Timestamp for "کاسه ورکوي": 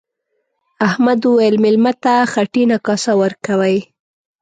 2.85-3.77